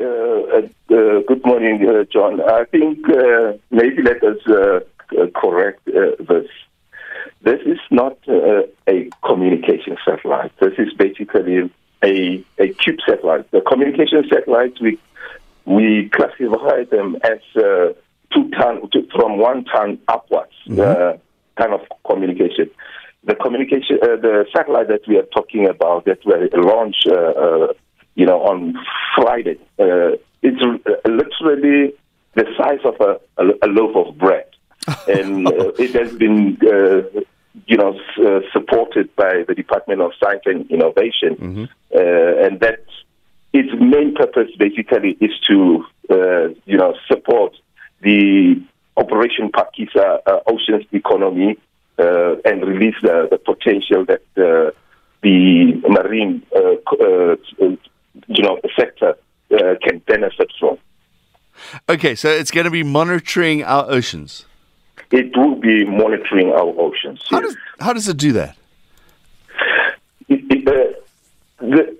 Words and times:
Uh, 0.00 0.04
uh, 0.06 1.20
good 1.28 1.44
morning, 1.44 1.86
uh, 1.86 2.04
John. 2.04 2.40
I 2.40 2.64
think 2.64 3.06
uh, 3.06 3.52
maybe 3.70 4.02
let 4.02 4.24
us 4.24 4.38
uh, 4.48 4.80
uh, 5.20 5.26
correct 5.34 5.84
this. 5.84 6.46
This 7.42 7.60
is 7.66 7.78
not 7.90 8.16
a 8.28 9.10
communication 9.22 9.98
satellite. 10.04 10.52
This 10.58 10.72
is 10.78 10.94
basically 10.94 11.70
a, 12.02 12.44
a 12.58 12.68
cube 12.68 12.98
satellite. 13.06 13.50
The 13.50 13.60
communication 13.60 14.24
satellites, 14.30 14.80
we, 14.80 14.98
we 15.66 16.08
classify 16.10 16.84
them 16.84 17.18
as 17.22 17.40
two 17.54 18.50
ton, 18.56 18.88
from 19.14 19.38
one 19.38 19.64
ton 19.64 19.98
upwards, 20.08 20.52
mm-hmm. 20.66 21.18
kind 21.60 21.74
of 21.74 21.80
communication. 22.06 22.70
The 23.24 23.34
communication, 23.34 23.98
the 24.00 24.46
satellite 24.54 24.88
that 24.88 25.06
we 25.06 25.18
are 25.18 25.28
talking 25.34 25.68
about 25.68 26.06
that 26.06 26.24
were 26.24 26.48
launched 26.54 27.06
you 28.14 28.26
know, 28.26 28.42
on 28.42 28.74
Friday. 29.16 29.58
Uh, 29.78 30.16
it's 30.42 30.62
uh, 30.62 31.08
literally 31.08 31.94
the 32.34 32.44
size 32.58 32.79
of 32.94 33.00
a, 33.00 33.42
a, 33.42 33.66
a 33.66 33.68
loaf 33.68 33.96
of 33.96 34.18
bread. 34.18 34.46
and 35.08 35.46
uh, 35.46 35.72
it 35.78 35.94
has 35.94 36.12
been, 36.16 36.58
uh, 36.62 37.20
you 37.66 37.76
know, 37.76 37.98
uh, 38.18 38.40
supported 38.52 39.14
by 39.14 39.44
the 39.46 39.54
Department 39.54 40.00
of 40.00 40.12
Science 40.22 40.42
and 40.46 40.70
Innovation. 40.70 41.36
Mm-hmm. 41.36 41.64
Uh, 41.94 42.46
and 42.46 42.60
that 42.60 42.84
its 43.52 43.70
main 43.78 44.14
purpose 44.14 44.50
basically 44.58 45.16
is 45.20 45.32
to, 45.48 45.84
you 46.66 46.76
know, 46.76 46.94
support 47.08 47.56
the 48.00 48.62
Operation 48.96 49.50
Phakisa 49.50 50.20
Oceans 50.46 50.86
Economy 50.92 51.58
and 51.98 52.66
release 52.66 52.94
the, 53.02 53.28
the 53.30 53.38
potential 53.38 54.04
that 54.06 54.22
the 54.34 54.72
marine 55.88 56.42
you 58.28 58.42
know, 58.42 58.58
sector 58.78 59.16
uh, 59.52 59.74
can 59.82 59.98
benefit 60.06 60.52
from. 60.58 60.78
Okay, 61.90 62.14
so 62.14 62.28
it's 62.28 62.50
going 62.50 62.66
to 62.66 62.70
be 62.70 62.82
monitoring 62.82 63.64
our 63.64 63.90
oceans. 63.90 64.44
It 65.10 65.36
will 65.36 65.56
be 65.56 65.84
monitoring 65.84 66.50
our 66.52 66.72
oceans. 66.78 67.20
How, 67.28 67.40
yes. 67.40 67.46
does, 67.46 67.56
how 67.80 67.92
does 67.92 68.08
it 68.08 68.16
do 68.16 68.32
that? 68.32 68.56
It, 70.28 70.40
it, 70.48 70.68
uh, 70.68 71.00
the, 71.58 71.96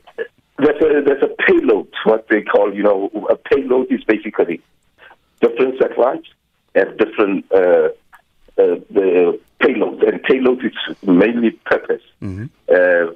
there's, 0.58 0.82
a, 0.82 1.02
there's 1.02 1.22
a 1.22 1.34
payload, 1.44 1.88
what 2.04 2.28
they 2.28 2.42
call, 2.42 2.72
you 2.72 2.84
know, 2.84 3.10
a 3.28 3.36
payload 3.36 3.90
is 3.90 4.04
basically 4.04 4.60
different 5.40 5.80
satellites 5.80 6.28
have 6.74 6.96
different 6.98 7.44
uh, 7.52 7.88
uh, 8.58 8.76
the 8.90 9.40
payloads, 9.60 10.06
and 10.08 10.22
payload 10.22 10.64
is 10.64 10.72
mainly 11.02 11.50
purpose. 11.50 12.02
Mm-hmm. 12.22 12.46
Uh, 12.68 13.14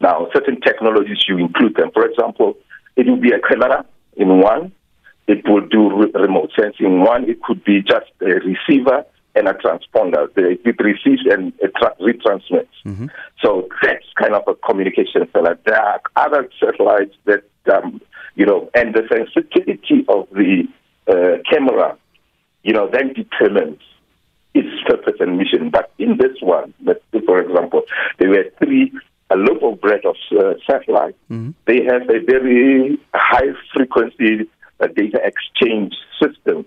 now, 0.00 0.28
certain 0.34 0.60
technologies, 0.60 1.24
you 1.28 1.38
include 1.38 1.76
them. 1.76 1.90
For 1.94 2.04
example, 2.04 2.56
it 2.96 3.06
will 3.06 3.20
be 3.20 3.30
a 3.30 3.38
camera 3.38 3.86
in 4.16 4.40
one. 4.40 4.72
It 5.26 5.48
will 5.48 5.66
do 5.66 6.02
re- 6.02 6.12
remote 6.14 6.50
sensing 6.58 7.00
one. 7.00 7.28
It 7.28 7.42
could 7.42 7.64
be 7.64 7.80
just 7.80 8.10
a 8.20 8.26
receiver 8.26 9.04
and 9.34 9.48
a 9.48 9.54
transponder. 9.54 10.28
It 10.36 10.76
receives 10.78 11.22
and 11.30 11.52
it 11.60 11.72
tra- 11.76 11.96
retransmits. 12.00 12.68
Mm-hmm. 12.84 13.06
So 13.42 13.68
that's 13.82 14.04
kind 14.16 14.34
of 14.34 14.42
a 14.46 14.54
communication 14.54 15.26
satellite. 15.32 15.64
There 15.64 15.80
are 15.80 16.00
other 16.16 16.48
satellites 16.60 17.16
that, 17.24 17.44
um, 17.72 18.00
you 18.34 18.46
know, 18.46 18.70
and 18.74 18.94
the 18.94 19.02
sensitivity 19.10 20.04
of 20.08 20.28
the 20.32 20.64
uh, 21.08 21.42
camera, 21.50 21.96
you 22.62 22.72
know, 22.72 22.88
then 22.92 23.12
determines 23.14 23.80
its 24.54 24.68
purpose 24.86 25.16
and 25.20 25.36
mission. 25.36 25.70
But 25.70 25.90
in 25.98 26.18
this 26.18 26.36
one, 26.40 26.74
for 27.26 27.40
example, 27.40 27.82
there 28.18 28.28
were 28.28 28.44
three 28.58 28.92
a 29.30 29.36
loaf 29.36 29.62
of 29.62 29.80
bread 29.80 30.04
of 30.04 30.16
uh, 30.38 30.54
satellite. 30.66 31.16
Mm-hmm. 31.30 31.50
They 31.66 31.82
have 31.84 32.02
a 32.10 32.20
very 32.24 32.98
high 33.14 33.52
frequency 33.74 34.48
uh, 34.80 34.86
data 34.88 35.20
exchange 35.22 35.94
system 36.22 36.64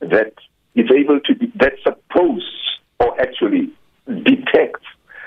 that 0.00 0.32
is 0.74 0.90
able 0.90 1.20
to 1.20 1.34
be, 1.34 1.52
that 1.56 1.72
suppose 1.82 2.44
or 3.00 3.20
actually 3.20 3.70
detect 4.06 4.82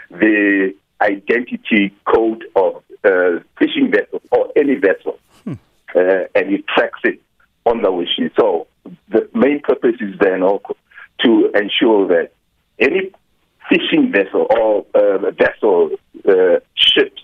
the 0.10 0.74
identity 1.02 1.94
code 2.06 2.44
of 2.56 2.84
uh, 3.04 3.40
fishing 3.58 3.92
vessel 3.92 4.22
or 4.32 4.52
any 4.56 4.76
vessel, 4.76 5.18
hmm. 5.44 5.54
uh, 5.96 6.26
and 6.36 6.54
it 6.54 6.66
tracks 6.68 7.00
it 7.04 7.22
on 7.66 7.82
the 7.82 7.92
wish. 7.92 8.20
So 8.40 8.68
the 9.10 9.30
main 9.34 9.62
purpose 9.62 9.96
is 10.00 10.18
then 10.20 10.44
also 10.44 10.76
to 11.24 11.52
ensure 11.56 12.08
that 12.08 12.32
any 12.80 13.12
fishing 13.70 14.12
vessel 14.12 14.48
or 14.50 14.86
uh, 14.94 15.32
vessel 15.32 15.92
uh, 16.28 16.60
ships 16.76 17.22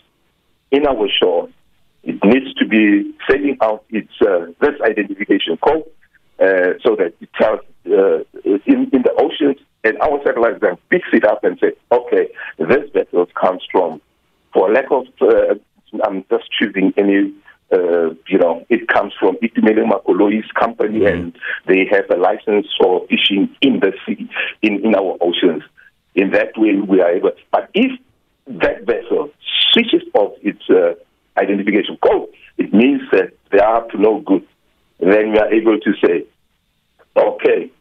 in 0.71 0.85
our 0.85 1.07
shore, 1.21 1.49
needs 2.29 2.53
to 2.55 2.65
be 2.65 3.13
sending 3.29 3.57
out 3.61 3.83
its 3.89 4.11
uh, 4.21 4.45
this 4.61 4.79
identification 4.81 5.57
code 5.57 5.83
uh, 6.39 6.73
so 6.83 6.95
that 6.95 7.13
it 7.19 7.29
tells 7.39 7.59
uh, 7.87 8.19
in, 8.43 8.89
in 8.93 9.01
the 9.03 9.13
oceans 9.17 9.57
and 9.83 9.97
our 10.01 10.19
satellites 10.25 10.59
then 10.61 10.77
picks 10.89 11.07
it 11.13 11.25
up 11.25 11.43
and 11.43 11.57
says, 11.59 11.73
okay, 11.91 12.27
this 12.57 12.89
vessel 12.93 13.27
comes 13.39 13.61
from, 13.71 14.01
for 14.53 14.71
lack 14.71 14.91
of, 14.91 15.05
uh, 15.21 15.55
I'm 16.03 16.25
just 16.29 16.45
choosing 16.59 16.93
any 16.97 17.33
uh, 17.71 18.11
you 18.27 18.37
know, 18.39 18.65
it 18.69 18.87
comes 18.87 19.13
from 19.19 19.35
Itumeleng 19.43 19.91
Makoloi's 19.91 20.49
company, 20.53 20.99
mm-hmm. 20.99 21.07
and 21.07 21.37
they 21.67 21.85
have 21.91 22.09
a 22.09 22.15
license 22.15 22.67
for 22.79 23.05
fishing 23.09 23.53
in 23.61 23.81
the 23.81 23.91
sea, 24.05 24.29
in, 24.61 24.85
in 24.85 24.95
our 24.95 25.17
oceans. 25.19 25.63
In 26.15 26.31
that 26.31 26.57
way, 26.57 26.75
we 26.75 27.01
are 27.01 27.11
able. 27.11 27.31
But 27.51 27.69
if 27.73 27.91
that 28.47 28.85
vessel 28.85 29.31
switches 29.71 30.01
off 30.13 30.33
its 30.41 30.61
uh, 30.69 30.93
code, 32.03 32.29
it 32.57 32.73
means 32.73 33.01
that 33.11 33.33
they 33.51 33.59
are 33.59 33.77
up 33.77 33.89
to 33.91 34.01
no 34.01 34.19
good. 34.21 34.45
Then 34.99 35.31
we 35.31 35.37
are 35.37 35.53
able 35.53 35.79
to 35.79 35.93
say, 36.03 36.25
okay, 37.15 37.71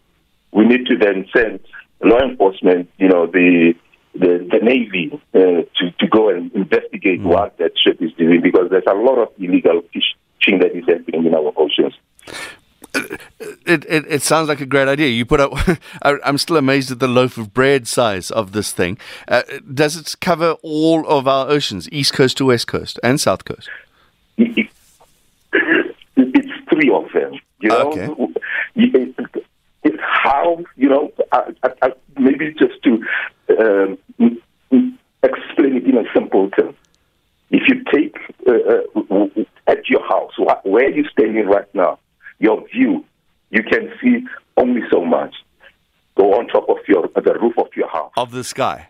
we 0.52 0.66
need 0.66 0.86
to 0.86 0.96
then 0.98 1.26
send 1.34 1.60
law 2.02 2.20
enforcement, 2.20 2.90
you 2.98 3.08
know, 3.08 3.26
the 3.26 3.74
the, 4.14 4.48
the 4.50 4.58
Navy 4.62 5.12
uh, 5.34 5.38
to, 5.38 5.90
to 6.00 6.06
go 6.08 6.30
and 6.30 6.50
investigate 6.54 7.20
mm-hmm. 7.20 7.28
what 7.28 7.58
that 7.58 7.72
ship 7.76 8.00
is 8.00 8.12
doing 8.14 8.40
because 8.40 8.70
there's 8.70 8.86
a 8.90 8.94
lot 8.94 9.18
of 9.18 9.28
illegal 9.38 9.82
fishing 9.92 10.58
that 10.60 10.74
is 10.74 10.84
happening 10.88 11.26
in 11.26 11.34
our 11.34 11.52
oceans 11.54 11.92
it, 13.66 13.84
it, 13.88 14.04
it 14.08 14.22
sounds 14.22 14.48
like 14.48 14.60
a 14.60 14.66
great 14.66 14.88
idea. 14.88 15.08
You 15.08 15.24
put 15.24 15.40
up. 15.40 15.52
I'm 16.02 16.38
still 16.38 16.56
amazed 16.56 16.90
at 16.90 16.98
the 16.98 17.08
loaf 17.08 17.38
of 17.38 17.52
bread 17.52 17.86
size 17.88 18.30
of 18.30 18.52
this 18.52 18.72
thing. 18.72 18.98
Uh, 19.28 19.42
does 19.72 19.96
it 19.96 20.14
cover 20.20 20.52
all 20.62 21.06
of 21.06 21.26
our 21.26 21.48
oceans, 21.48 21.88
east 21.90 22.12
coast 22.12 22.36
to 22.38 22.46
west 22.46 22.66
coast 22.66 22.98
and 23.02 23.20
south 23.20 23.44
coast? 23.44 23.68
It, 24.36 24.68
it's 26.16 26.70
three 26.70 26.90
of 26.90 27.12
them. 27.12 27.40
You 27.60 27.68
know, 27.70 27.92
okay. 27.92 28.34
it's 29.84 30.00
how 30.00 30.64
you 30.76 30.88
know. 30.88 31.12
I, 31.32 31.52
I, 31.82 31.92
maybe 32.18 32.54
just 32.54 32.82
to 32.84 33.02
um, 33.58 33.98
explain 35.22 35.76
it 35.76 35.84
in 35.84 35.96
a 35.96 36.04
simple 36.14 36.50
term. 36.50 36.74
If 37.50 37.68
you 37.68 37.84
take 37.92 38.16
uh, 38.46 39.14
uh, 39.14 39.44
at 39.66 39.88
your 39.88 40.06
house, 40.06 40.32
where 40.64 40.86
are 40.86 40.90
you 40.90 41.04
standing 41.08 41.46
right 41.46 41.72
now? 41.74 41.98
Your 42.56 42.68
view, 42.68 43.04
you 43.50 43.62
can 43.62 43.92
see 44.00 44.26
only 44.56 44.82
so 44.90 45.04
much. 45.04 45.34
Go 46.16 46.34
on 46.34 46.48
top 46.48 46.68
of 46.68 46.78
your 46.88 47.08
the 47.14 47.34
roof 47.34 47.58
of 47.58 47.68
your 47.76 47.88
house. 47.88 48.12
Of 48.16 48.30
the 48.30 48.44
sky. 48.44 48.88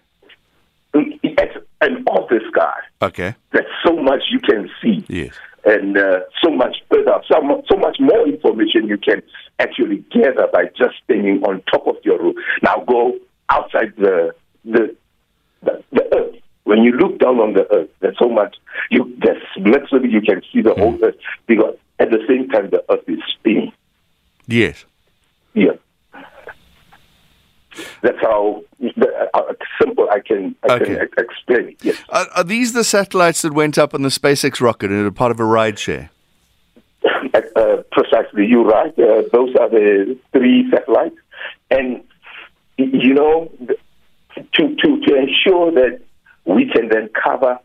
Yes, 0.95 1.57
and 1.81 1.99
of 2.09 2.29
the 2.29 2.41
sky. 2.51 2.79
Okay. 3.03 3.35
There's 3.53 3.67
so 3.85 3.97
much 3.97 4.23
you 4.31 4.39
can 4.39 4.71
see. 4.81 5.05
Yes. 5.09 5.35
And 5.65 5.99
uh, 5.99 6.21
so 6.43 6.51
much 6.51 6.77
further, 6.89 7.21
so, 7.29 7.65
so 7.69 7.77
much 7.77 7.97
more 7.99 8.27
information 8.29 8.87
you 8.87 8.97
can 8.97 9.21
actually 9.59 10.05
gather 10.13 10.47
by 10.53 10.67
just 10.79 10.95
standing 11.05 11.43
on 11.43 11.63
top 11.71 11.87
of 11.89 11.97
your 12.05 12.23
roof. 12.23 12.37
Now 12.63 12.85
go 12.87 13.19
outside 13.49 13.93
the 13.97 14.35
the 14.65 14.97
the, 15.63 15.83
the 15.93 16.17
earth. 16.17 16.37
When 16.63 16.83
you 16.83 16.93
look 16.93 17.19
down 17.19 17.39
on 17.39 17.55
the 17.55 17.71
earth, 17.73 17.91
there's 18.01 18.19
so 18.19 18.29
much. 18.29 18.57
You 18.91 19.13
there's 19.19 19.43
literally 19.59 20.11
you 20.11 20.21
can 20.21 20.43
see 20.53 20.63
the 20.63 20.71
mm. 20.71 20.79
whole 20.79 21.05
earth 21.05 21.17
because 21.47 21.77
at 21.99 22.11
the 22.11 22.19
same 22.29 22.49
time, 22.49 22.71
the 22.71 22.85
earth 22.91 23.09
is. 23.09 23.21
Yes. 24.47 24.85
Yeah. 25.55 25.73
That's 28.03 28.19
how 28.21 28.63
uh, 29.35 29.41
simple 29.81 30.09
I 30.11 30.21
can, 30.21 30.55
I 30.69 30.75
okay. 30.75 30.85
can 30.87 31.09
explain 31.19 31.69
it. 31.69 31.77
Yes. 31.83 32.03
Are, 32.09 32.27
are, 32.37 32.45
these 32.45 32.73
the 32.73 32.85
satellites 32.85 33.43
that 33.43 33.53
went 33.53 33.77
up 33.77 33.93
on 33.95 34.03
the 34.03 34.09
SpaceX 34.09 34.61
rocket 34.61 34.91
and 34.91 35.07
are 35.07 35.11
part 35.11 35.31
of 35.31 35.41
a 35.41 35.45
ride 35.45 35.79
share? 35.79 36.11
Uh, 37.05 37.41
uh, 37.57 37.83
precisely, 37.93 38.47
you're 38.47 38.65
right. 38.65 38.99
Uh, 38.99 39.23
those 39.33 39.55
are 39.57 39.69
the 39.69 40.19
three 40.33 40.71
satellites. 40.71 41.17
And, 41.71 42.03
you 42.79 43.15
know, 43.15 43.51
to, 44.37 44.77
to, 44.77 45.01
to 45.01 45.15
ensure 45.15 45.73
that 45.73 46.01
we 46.45 46.71
can 46.71 46.89
then 46.89 47.11
cover 47.23 47.59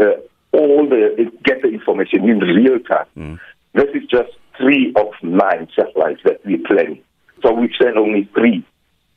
uh, 0.00 0.04
all 0.52 0.88
the, 0.88 1.30
get 1.44 1.62
the 1.62 1.68
information 1.68 2.28
in 2.28 2.38
real 2.38 2.78
time. 2.80 3.06
Mm. 3.16 3.40
This 3.74 3.88
is 3.94 4.08
just 4.08 4.30
three 4.56 4.92
of 4.96 5.08
nine 5.22 5.68
satellites 5.74 6.20
that 6.24 6.40
we're 6.44 6.58
planning. 6.66 7.02
So 7.42 7.52
we've 7.52 7.70
sent 7.80 7.96
only 7.96 8.28
three, 8.34 8.64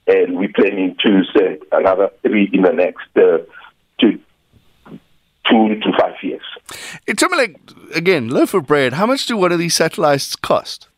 and 0.07 0.37
we're 0.37 0.51
planning 0.53 0.95
to 1.05 1.23
send 1.37 1.59
another 1.71 2.09
three 2.21 2.49
in 2.51 2.63
the 2.63 2.73
next 2.73 3.07
uh, 3.15 3.37
two, 3.99 4.19
two 5.49 5.79
to 5.79 5.91
five 5.99 6.15
years. 6.21 6.41
Tell 7.15 7.29
me, 7.29 7.37
like, 7.37 7.59
again, 7.95 8.29
loaf 8.29 8.53
of 8.53 8.67
bread, 8.67 8.93
how 8.93 9.05
much 9.05 9.25
do 9.25 9.37
one 9.37 9.51
of 9.51 9.59
these 9.59 9.75
satellites 9.75 10.35
cost? 10.35 10.89